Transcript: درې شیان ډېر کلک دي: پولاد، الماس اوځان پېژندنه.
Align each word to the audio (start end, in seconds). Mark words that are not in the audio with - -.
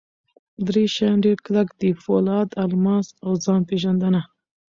درې 0.67 0.83
شیان 0.95 1.17
ډېر 1.25 1.37
کلک 1.45 1.69
دي: 1.79 1.89
پولاد، 2.03 2.49
الماس 2.63 3.07
اوځان 3.27 3.61
پېژندنه. 3.69 4.21